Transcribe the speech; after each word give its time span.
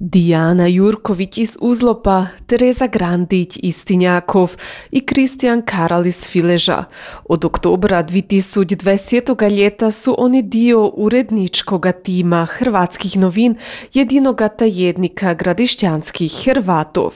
Dijana 0.00 0.66
Jurković 0.66 1.38
iz 1.38 1.56
Uzlopa, 1.60 2.26
Tereza 2.46 2.86
Grandić 2.86 3.58
iz 3.62 3.84
Tinjakov 3.84 4.56
i 4.90 5.00
Kristijan 5.06 5.62
Karal 5.62 6.06
iz 6.06 6.28
Fileža. 6.28 6.84
Od 7.24 7.44
oktobra 7.44 8.04
2020. 8.04 9.50
ljeta 9.50 9.90
su 9.90 10.14
oni 10.18 10.42
dio 10.42 10.92
uredničkog 10.96 11.86
tima 12.02 12.46
Hrvatskih 12.46 13.16
novin 13.16 13.54
jedinoga 13.94 14.48
tajednika 14.48 15.34
gradišćanskih 15.34 16.32
Hrvatov. 16.44 17.14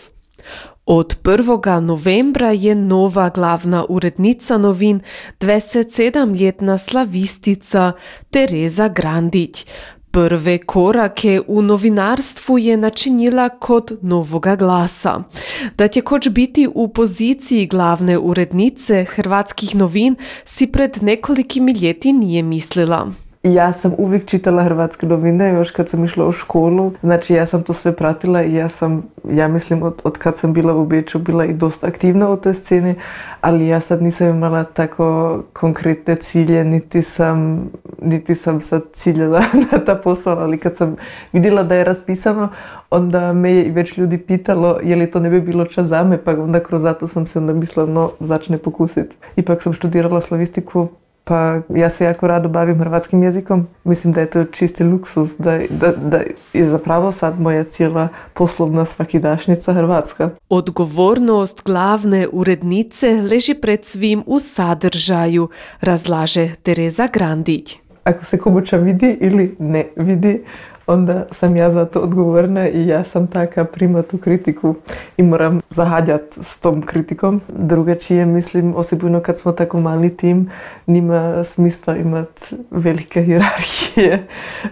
Od 0.86 1.16
1. 1.22 1.80
novembra 1.80 2.50
je 2.50 2.74
nova 2.74 3.28
glavna 3.28 3.84
urednica 3.88 4.58
novin 4.58 5.00
27-ljetna 5.40 6.78
slavistica 6.78 7.92
Tereza 8.30 8.88
Grandić. 8.88 9.66
Prve 10.12 10.58
korake 10.58 11.40
u 11.46 11.62
novinarstvu 11.62 12.58
je 12.58 12.76
načinila 12.76 13.48
kod 13.48 13.98
Novoga 14.02 14.56
glasa. 14.56 15.22
Da 15.78 15.88
će 15.88 16.00
koč 16.00 16.28
biti 16.28 16.68
u 16.74 16.88
poziciji 16.88 17.66
glavne 17.66 18.18
urednice 18.18 19.04
hrvatskih 19.04 19.76
novin 19.76 20.16
si 20.44 20.66
pred 20.66 20.98
nekolikim 21.02 21.68
ljeti 21.68 22.12
nije 22.12 22.42
mislila. 22.42 23.10
Ja 23.42 23.72
sam 23.72 23.94
uvijek 23.98 24.26
čitala 24.26 24.62
hrvatske 24.62 25.06
novine 25.06 25.54
još 25.54 25.70
kad 25.70 25.88
sam 25.88 26.04
išla 26.04 26.26
u 26.26 26.32
školu. 26.32 26.92
Znači 27.02 27.34
ja 27.34 27.46
sam 27.46 27.62
to 27.62 27.72
sve 27.72 27.96
pratila 27.96 28.42
i 28.42 28.54
ja 28.54 28.68
sam, 28.68 29.02
ja 29.30 29.48
mislim 29.48 29.82
od, 29.82 30.00
od 30.04 30.18
kad 30.18 30.36
sam 30.36 30.52
bila 30.52 30.74
u 30.74 30.84
Beču 30.84 31.18
bila 31.18 31.44
i 31.44 31.52
dosta 31.52 31.86
aktivna 31.86 32.30
u 32.30 32.36
toj 32.36 32.54
sceni, 32.54 32.94
ali 33.40 33.68
ja 33.68 33.80
sad 33.80 34.02
nisam 34.02 34.28
imala 34.28 34.64
tako 34.64 35.38
konkretne 35.52 36.16
cilje, 36.16 36.64
niti 36.64 37.02
sam, 37.02 37.70
niti 38.02 38.34
sam 38.34 38.60
sad 38.60 38.82
ciljala 38.92 39.42
na 39.72 39.78
ta 39.78 39.94
posao, 39.94 40.38
ali 40.38 40.58
kad 40.58 40.76
sam 40.76 40.96
vidjela 41.32 41.62
da 41.62 41.74
je 41.74 41.84
raspisano, 41.84 42.48
onda 42.90 43.32
me 43.32 43.52
je 43.52 43.64
i 43.64 43.70
već 43.70 43.98
ljudi 43.98 44.18
pitalo 44.18 44.78
je 44.82 44.96
li 44.96 45.10
to 45.10 45.20
ne 45.20 45.30
bi 45.30 45.40
bilo 45.40 45.64
čas 45.64 45.86
za 45.86 46.04
me, 46.04 46.24
pa 46.24 46.30
onda 46.30 46.60
kroz 46.60 46.82
zato 46.82 47.08
sam 47.08 47.26
se 47.26 47.38
onda 47.38 47.52
mislila 47.52 47.86
no 47.86 48.10
začne 48.20 48.58
pokusiti. 48.58 49.16
Ipak 49.36 49.62
sam 49.62 49.72
študirala 49.72 50.20
slavistiku 50.20 50.88
pa 51.24 51.60
ja 51.68 51.90
se 51.90 52.04
jako 52.04 52.26
rado 52.26 52.48
bavim 52.48 52.78
hrvatskim 52.78 53.22
jezikom. 53.22 53.66
Mislim 53.84 54.12
da 54.12 54.20
je 54.20 54.30
to 54.30 54.44
čisti 54.44 54.84
luksus, 54.84 55.36
da, 55.38 55.60
da, 55.70 55.92
da 55.92 56.20
je 56.52 56.66
zapravo 56.66 57.12
sad 57.12 57.40
moja 57.40 57.64
cijela 57.64 58.08
poslovna 58.34 58.84
svakidašnjica 58.84 59.72
Hrvatska. 59.72 60.30
Odgovornost 60.48 61.62
glavne 61.64 62.28
urednice 62.32 63.22
leži 63.30 63.54
pred 63.54 63.84
svim 63.84 64.22
u 64.26 64.40
sadržaju, 64.40 65.48
razlaže 65.80 66.54
Tereza 66.62 67.08
Grandić. 67.12 67.78
Ako 68.04 68.24
se 68.24 68.38
komuća 68.38 68.76
vidi 68.76 69.18
ili 69.20 69.56
ne 69.58 69.86
vidi, 69.96 70.44
onda 70.86 71.26
sam 71.30 71.56
ja 71.56 71.70
za 71.70 71.84
to 71.84 72.00
odgovorna 72.00 72.68
i 72.68 72.86
ja 72.86 73.04
sam 73.04 73.26
taka 73.26 73.64
prima 73.64 74.02
tu 74.02 74.18
kritiku 74.18 74.74
i 75.16 75.22
moram 75.22 75.60
zahađat 75.70 76.22
s 76.42 76.60
tom 76.60 76.82
kritikom. 76.82 77.40
Drugačije 77.48 78.26
mislim, 78.26 78.74
osobno 78.76 79.20
kad 79.20 79.38
smo 79.38 79.52
tako 79.52 79.80
mali 79.80 80.16
tim, 80.16 80.50
nima 80.86 81.44
smisla 81.44 81.96
imat 81.96 82.52
velike 82.70 83.22
hierarhije. 83.22 84.26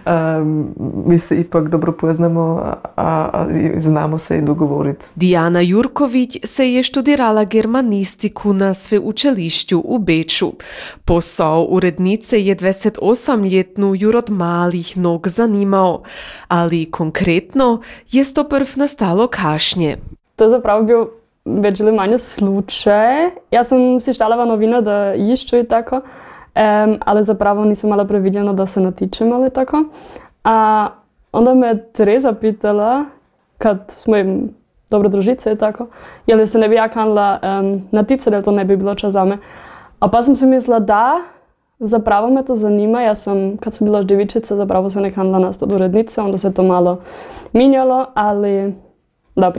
Um, 0.05 0.75
mi 1.07 1.19
se 1.19 1.39
ipak 1.39 1.69
dobro 1.69 1.91
poznamo, 1.91 2.41
a, 2.95 3.29
a 3.33 3.47
znamo 3.77 4.17
se 4.17 4.37
i 4.37 4.41
dogovoriti. 4.41 5.05
Dijana 5.15 5.61
Jurković 5.61 6.37
se 6.43 6.73
je 6.73 6.83
študirala 6.83 7.43
germanistiku 7.43 8.53
na 8.53 8.73
sveučilišću 8.73 9.81
u 9.85 9.99
Beču. 9.99 10.53
Posao 11.05 11.67
urednice 11.69 12.45
je 12.45 12.55
28-ljetnu 12.55 13.95
Jurod 13.95 14.29
malih 14.29 14.97
nog 14.97 15.27
zanimao, 15.27 16.00
ali 16.47 16.91
konkretno 16.91 17.81
je 18.11 18.23
to 18.33 18.43
prv 18.43 18.67
nastalo 18.75 19.27
kašnje. 19.27 19.97
To 20.35 20.43
je 20.43 20.49
zapravo 20.49 20.83
bio 20.83 21.09
več 21.45 21.81
ali 21.81 21.91
manj 21.91 22.17
slučaj. 22.17 23.29
Jaz 23.51 23.71
sem 23.71 23.99
si 23.99 24.13
štalava 24.13 24.45
novina, 24.45 24.81
da 24.81 25.13
išču 25.13 25.57
i 25.61 25.67
tako, 25.67 26.01
um, 26.01 26.97
ali 26.99 27.23
zapravo 27.23 27.65
nisam 27.65 27.89
imala 27.89 28.05
previdjeno 28.05 28.53
da 28.53 28.65
se 28.65 28.81
natičem 28.81 29.33
ali 29.33 29.49
tako. 29.49 29.83
A 30.43 30.87
onda 31.31 31.53
me 31.53 31.77
Tereza 31.93 32.33
pitala, 32.33 33.05
kad 33.57 33.93
smo 33.97 34.17
im 34.17 34.49
dobro 34.89 35.09
družice 35.09 35.51
i 35.51 35.57
tako, 35.57 35.87
je 36.27 36.35
li 36.35 36.47
se 36.47 36.59
ne 36.59 36.69
bi 36.69 36.75
ja 36.75 36.89
kanila 36.89 37.39
um, 37.41 37.81
naticati, 37.91 38.31
da 38.31 38.41
to 38.41 38.51
ne 38.51 38.65
bi 38.65 38.77
bilo 38.77 38.95
čas 38.95 39.13
za 39.13 39.25
me. 39.25 39.37
A 39.99 40.07
pa 40.07 40.21
sam 40.21 40.35
si 40.35 40.45
mislila 40.45 40.79
da, 40.79 41.21
Zapravo 41.83 42.29
me 42.29 42.45
to 42.45 42.55
zanima. 42.55 43.01
Ja 43.01 43.15
sam, 43.15 43.57
kad 43.57 43.73
sam 43.73 43.85
bila 43.85 44.01
ždivičica, 44.01 44.55
zapravo 44.55 44.89
sam 44.89 45.01
nekaj 45.03 45.23
nastati 45.23 45.73
urednica, 45.73 46.23
onda 46.23 46.37
se 46.37 46.53
to 46.53 46.63
malo 46.63 47.01
minjalo, 47.53 48.05
ali 48.13 48.73
da, 49.35 49.49
u 49.49 49.53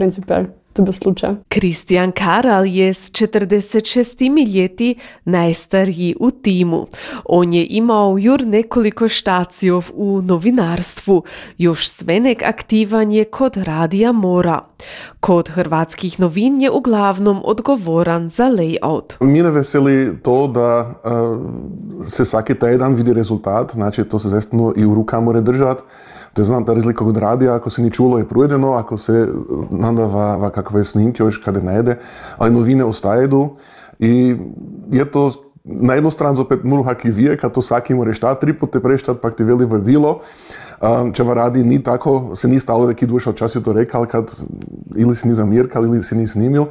principe, 0.73 0.75
to 0.75 0.81
je 0.81 0.83
bio 0.83 0.93
slučaj. 0.93 1.35
Kristijan 1.49 2.11
Karal 2.11 2.65
je 2.65 2.93
s 2.93 3.11
46 3.11 4.55
ljeti 4.55 4.95
najstariji 5.25 6.15
u 6.19 6.31
timu. 6.31 6.85
On 7.25 7.53
je 7.53 7.67
imao 7.69 8.17
jur 8.17 8.45
nekoliko 8.45 9.07
štacijov 9.07 9.89
u 9.93 10.21
novinarstvu. 10.21 11.23
Još 11.57 11.89
svenek 11.89 12.43
aktivan 12.43 13.11
je 13.11 13.23
kod 13.23 13.57
Radija 13.57 14.11
Mora. 14.11 14.61
Kod 15.19 15.49
hrvatskih 15.49 16.19
novin 16.19 16.61
je 16.61 16.71
uglavnom 16.71 17.41
odgovoran 17.45 18.29
za 18.29 18.43
layout. 18.43 19.15
Mene 19.19 19.51
veseli 19.51 20.17
to 20.23 20.47
da 20.47 20.93
uh, 21.03 22.07
se 22.07 22.25
svaki 22.25 22.55
tjedan 22.55 22.93
vidi 22.93 23.13
rezultat, 23.13 23.71
znači 23.71 24.03
to 24.03 24.19
se 24.19 24.29
zaistino 24.29 24.73
i 24.75 24.85
u 24.85 24.95
rukama 24.95 25.23
mora 25.23 25.41
držati. 25.41 25.83
To 26.33 26.41
je 26.41 26.45
znam 26.45 26.65
ta 26.65 26.73
razlika 26.73 27.05
od 27.05 27.17
radija, 27.17 27.55
ako 27.55 27.69
se 27.69 27.81
ni 27.81 27.91
čulo 27.91 28.17
je 28.17 28.27
provedeno, 28.27 28.73
ako 28.73 28.97
se 28.97 29.27
nadava 29.69 30.49
kakve 30.49 30.83
snimke 30.83 31.23
još 31.23 31.37
kada 31.37 31.61
ne 31.61 31.79
ide, 31.79 31.97
ali 32.37 32.53
novine 32.53 32.83
ostaju 32.83 33.49
i 33.99 34.35
je 34.91 35.11
to 35.11 35.31
na 35.63 35.93
jednu 35.93 36.11
stranu 36.11 36.35
zopet 36.35 36.63
moram 36.63 36.85
hakli 36.85 37.11
vije, 37.11 37.37
kad 37.37 37.51
to 37.51 37.59
vsaki 37.59 37.93
moraš 37.93 38.19
ta 38.19 38.35
tri 38.35 38.53
pote 38.53 38.79
preštat, 38.79 39.21
pa 39.21 39.31
ti 39.31 39.43
veli 39.43 39.65
bilo. 39.65 40.19
Če 41.13 41.23
v 41.23 41.33
radi 41.33 41.63
ni 41.63 41.79
tako, 41.83 42.35
se 42.35 42.47
ni 42.47 42.59
stalo, 42.59 42.87
da 42.87 42.93
ki 42.93 43.07
duša 43.07 43.31
včasih 43.31 43.63
to 43.63 43.73
rekal, 43.73 44.05
kad 44.05 44.27
ili 44.95 45.15
si 45.15 45.27
ni 45.27 45.33
zamirkal, 45.33 45.85
ili 45.85 46.03
si 46.03 46.17
ni 46.19 46.27
snimil. 46.27 46.65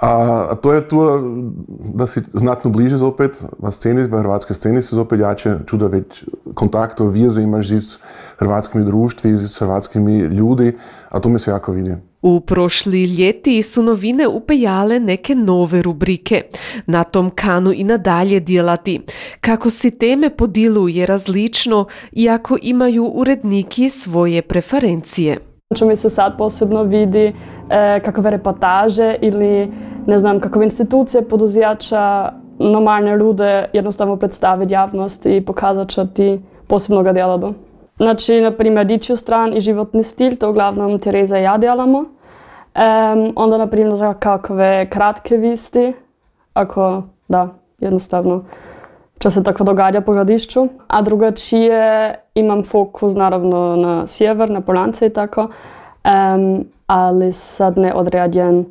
A, 0.00 0.54
to 0.62 0.72
je 0.72 0.88
to, 0.88 1.22
da 1.94 2.06
si 2.06 2.20
znatno 2.32 2.70
bliže 2.70 2.96
zopet 2.96 3.44
v 3.58 3.72
sceni, 3.72 4.06
v 4.06 4.18
hrvatskoj 4.18 4.56
sceni 4.56 4.82
se 4.82 4.96
zopet 4.96 5.20
jače 5.20 5.56
čuda 5.66 5.88
več 5.90 6.22
kontaktov, 6.54 7.10
veze 7.10 7.42
imaš 7.42 7.66
z 7.66 7.98
hrvatskimi 8.38 8.84
društvi, 8.84 9.36
z 9.36 9.58
hrvatskimi 9.58 10.18
ljudi, 10.18 10.76
a 11.08 11.20
to 11.20 11.28
mi 11.28 11.38
se 11.38 11.50
jako 11.50 11.72
vidi. 11.72 11.96
U 12.22 12.40
prošli 12.40 13.04
ljeti 13.04 13.62
su 13.62 13.82
novine 13.82 14.28
upejale 14.28 15.00
neke 15.00 15.34
nove 15.34 15.82
rubrike. 15.82 16.42
Na 16.86 17.04
tom 17.04 17.30
kanu 17.30 17.72
i 17.72 17.84
nadalje 17.84 18.40
djelati. 18.40 19.00
Kako 19.40 19.70
si 19.70 19.90
teme 19.90 20.30
podiluje 20.30 21.06
različno, 21.06 21.86
iako 22.12 22.58
imaju 22.62 23.04
uredniki 23.04 23.90
svoje 23.90 24.42
preferencije. 24.42 25.47
Če 25.76 25.84
mi 25.84 25.96
se 26.00 26.08
sad 26.08 26.38
posebno 26.38 26.82
vidi 26.88 27.26
e, 27.28 27.32
kakve 28.00 28.30
reportaže 28.32 29.08
ili 29.20 29.68
ne 30.06 30.18
znam 30.18 30.38
kakve 30.40 30.64
institucije 30.64 31.22
poduzijača 31.28 32.32
normalne 32.58 33.16
ljude 33.16 33.66
jednostavno 33.72 34.16
predstaviti 34.16 34.72
javnosti 34.72 35.36
i 35.36 35.44
pokazati 35.44 35.92
što 35.92 36.04
ti 36.04 36.40
posebno 36.66 37.02
ga. 37.02 37.52
Znači, 37.96 38.40
na 38.40 38.50
primjer, 38.50 38.86
dičju 38.86 39.16
stran 39.16 39.56
i 39.56 39.60
životni 39.60 40.02
stil, 40.02 40.36
to 40.36 40.50
uglavnom 40.50 40.98
Tereza 40.98 41.38
i 41.38 41.42
ja 41.42 41.58
djelamo. 41.58 41.98
Um, 41.98 43.32
onda, 43.36 43.58
na 43.58 43.66
primjer, 43.66 43.96
za 43.96 44.14
kakve 44.14 44.86
kratke 44.90 45.36
visti, 45.36 45.92
ako, 46.54 47.02
da, 47.28 47.48
jednostavno, 47.78 48.44
čo 49.18 49.30
se 49.30 49.44
tako 49.44 49.64
događa 49.64 50.00
po 50.00 50.12
gradišću. 50.12 50.68
A 50.86 51.02
drugačije 51.02 52.14
imam 52.34 52.64
fokus, 52.64 53.14
naravno, 53.14 53.76
na 53.76 54.06
sjever, 54.06 54.50
na 54.50 54.60
Polance 54.60 55.06
i 55.06 55.10
tako, 55.10 55.40
um, 55.40 56.64
ali 56.86 57.32
sad 57.32 57.78
ne 57.78 57.94
određen, 57.94 58.64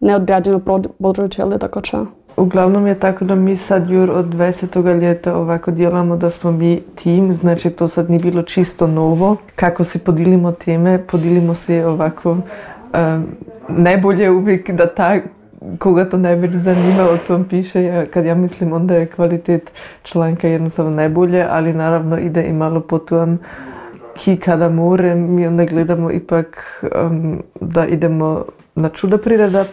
neodređeno 0.00 0.60
područje, 0.98 1.44
ali 1.44 1.58
tako 1.58 1.80
čo. 1.80 2.06
Uglavnom 2.36 2.86
je 2.86 3.00
tako 3.00 3.24
da 3.24 3.34
mi 3.34 3.56
sad 3.56 3.90
jur 3.90 4.10
od 4.10 4.26
20. 4.26 5.00
ljeta 5.00 5.36
ovako 5.36 5.70
djelamo 5.70 6.16
da 6.16 6.30
smo 6.30 6.52
mi 6.52 6.80
tim, 6.94 7.32
znači 7.32 7.70
to 7.70 7.88
sad 7.88 8.10
nije 8.10 8.20
bilo 8.20 8.42
čisto 8.42 8.86
novo. 8.86 9.36
Kako 9.56 9.84
se 9.84 9.98
podilimo 9.98 10.52
teme, 10.52 11.06
podilimo 11.06 11.54
se 11.54 11.86
ovako 11.86 12.30
um, 12.30 13.26
najbolje 13.68 14.30
uvijek 14.30 14.70
da 14.70 14.86
ta 14.86 15.16
koga 15.78 16.04
to 16.04 16.18
najbolj 16.18 16.56
zanima, 16.56 17.02
o 17.10 17.18
tom 17.26 17.44
piše. 17.44 17.82
Ja, 17.82 18.06
kad 18.06 18.24
ja 18.24 18.34
mislim 18.34 18.72
onda 18.72 18.94
je 18.94 19.06
kvalitet 19.06 19.72
članka 20.02 20.48
jednostavno 20.48 20.90
najbolje, 20.90 21.46
ali 21.50 21.72
naravno 21.72 22.18
ide 22.18 22.42
i 22.42 22.52
malo 22.52 22.80
po 22.80 22.98
tom 22.98 23.38
ki 24.14 24.36
kada 24.36 24.68
more, 24.68 25.14
mi 25.14 25.46
onda 25.46 25.64
gledamo 25.64 26.10
ipak 26.10 26.82
um, 27.06 27.42
da 27.60 27.86
idemo 27.86 28.44
na 28.74 28.88
čuda 28.88 29.18
priredat, 29.18 29.68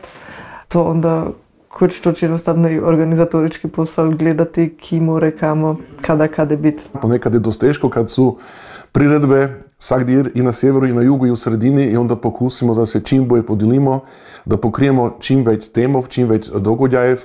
to 0.68 0.84
onda 0.84 1.28
kot 1.70 1.92
što 1.92 2.12
će 2.12 2.26
jednostavno 2.26 2.70
i 2.70 2.80
organizatorički 2.80 3.68
posao 3.68 4.10
gledati 4.10 4.76
ki 4.80 5.00
more 5.00 5.32
kamo, 5.32 5.78
kada 6.02 6.28
kada 6.28 6.56
bit. 6.56 6.90
Ponekad 7.02 7.34
je 7.34 7.40
dosta 7.40 7.68
teško 7.68 7.90
kad 7.90 8.12
su 8.12 8.38
priredbe 8.92 9.60
svakdje 9.78 10.24
i 10.36 10.42
na 10.42 10.52
sjeveru 10.52 10.88
i 10.88 10.94
na 10.94 11.02
jugu 11.02 11.28
i 11.28 11.32
u 11.32 11.36
sredini 11.36 11.86
i 11.86 11.98
onda 11.98 12.16
pokusimo 12.16 12.76
da 12.76 12.86
se 12.86 13.02
čim 13.02 13.28
bolje 13.28 13.46
podijelimo, 13.46 14.00
da 14.46 14.58
pokrijemo 14.58 15.16
čim 15.20 15.46
već 15.46 15.70
temov, 15.70 16.08
čim 16.08 16.28
već 16.28 16.50
dogodjajev, 16.50 17.20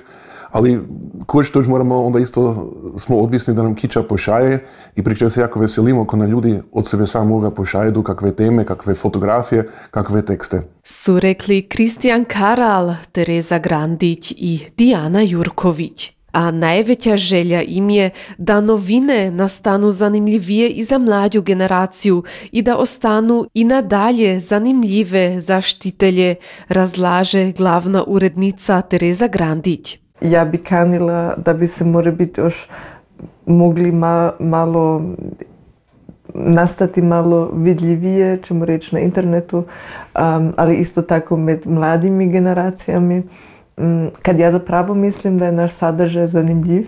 ali 0.51 0.81
koč 1.25 1.49
toč 1.49 1.67
moramo 1.67 2.03
onda 2.03 2.19
isto 2.19 2.71
smo 2.97 3.17
odvisni 3.17 3.53
da 3.53 3.63
nam 3.63 3.75
kiča 3.75 4.03
pošaje 4.03 4.63
i 4.95 5.03
pri 5.03 5.15
čem 5.15 5.29
se 5.29 5.41
jako 5.41 5.59
veselimo 5.59 6.07
kad 6.07 6.19
na 6.19 6.25
ljudi 6.25 6.59
od 6.71 6.87
sebe 6.87 7.05
samoga 7.05 7.51
pošajedu 7.51 8.03
kakve 8.03 8.31
teme, 8.31 8.65
kakve 8.65 8.93
fotografije, 8.93 9.69
kakve 9.91 10.21
tekste. 10.25 10.61
Su 10.83 11.19
rekli 11.19 11.61
Kristijan 11.61 12.25
Karal, 12.25 12.93
Tereza 13.11 13.59
Grandić 13.59 14.31
i 14.31 14.59
Dijana 14.77 15.21
Jurković. 15.21 16.14
A 16.35 16.51
najveća 16.51 17.15
želja 17.15 17.61
im 17.61 17.89
je 17.89 18.09
da 18.37 18.61
novine 18.61 19.31
nastanu 19.31 19.91
zanimljivije 19.91 20.69
i 20.69 20.83
za 20.83 20.97
mlađu 20.97 21.41
generaciju 21.41 22.23
i 22.51 22.61
da 22.61 22.77
ostanu 22.77 23.45
i 23.53 23.63
nadalje 23.63 24.39
zanimljive 24.39 25.41
za 25.41 25.61
štitelje, 25.61 26.35
razlaže 26.67 27.51
glavna 27.51 28.03
urednica 28.07 28.81
Tereza 28.81 29.27
Grandić. 29.27 29.99
Ja 30.21 30.45
bi 30.45 30.57
kanila 30.57 31.35
da 31.37 31.53
bi 31.53 31.67
se 31.67 31.85
more 31.85 32.11
biti 32.11 32.41
još 32.41 32.67
mogli 33.45 33.91
ma, 33.91 34.31
malo 34.39 35.01
nastati 36.33 37.01
malo 37.01 37.51
vidljivije, 37.53 38.39
ćemo 38.43 38.65
reći 38.65 38.95
na 38.95 39.01
internetu, 39.01 39.57
um, 39.57 40.53
ali 40.57 40.75
isto 40.75 41.01
tako 41.01 41.37
med 41.37 41.67
mladimi 41.67 42.31
generacijami. 42.31 43.23
Um, 43.77 44.09
kad 44.21 44.39
ja 44.39 44.51
zapravo 44.51 44.93
mislim 44.93 45.37
da 45.37 45.45
je 45.45 45.51
naš 45.51 45.73
sadržaj 45.73 46.27
zanimljiv 46.27 46.87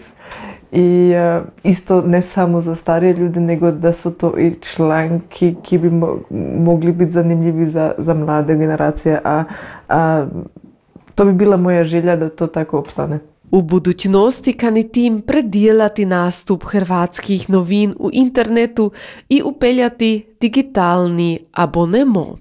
i 0.71 1.13
uh, 1.39 1.47
isto 1.63 2.01
ne 2.01 2.21
samo 2.21 2.61
za 2.61 2.75
starije 2.75 3.13
ljude, 3.13 3.39
nego 3.39 3.71
da 3.71 3.93
su 3.93 4.13
to 4.13 4.37
i 4.37 4.55
članki 4.61 5.55
ki 5.63 5.77
bi 5.77 5.89
mo 5.89 6.19
mogli 6.59 6.91
biti 6.91 7.11
zanimljivi 7.11 7.65
za, 7.65 7.93
za 7.97 8.13
mlade 8.13 8.55
generacije, 8.55 9.19
a, 9.23 9.43
a 9.89 10.25
to 11.15 11.25
bi 11.25 11.33
bila 11.33 11.57
moja 11.57 11.83
želja 11.83 12.15
da 12.15 12.29
to 12.29 12.47
tako 12.47 12.79
opstane. 12.79 13.19
U 13.51 13.61
budućnosti 13.61 14.53
kani 14.53 14.89
tim 14.89 15.21
predijelati 15.21 16.05
nastup 16.05 16.63
hrvatskih 16.63 17.49
novin 17.49 17.95
u 17.99 18.09
internetu 18.13 18.91
i 19.29 19.41
upeljati 19.45 20.25
digitalni 20.41 21.39
abonemo. 21.51 22.37